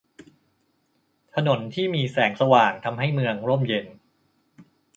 [1.35, 3.85] ถนนที่มีแสงสว่างทำให้เมืองร่มเย็น